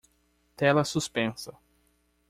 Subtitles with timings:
[0.57, 1.55] Tela suspensa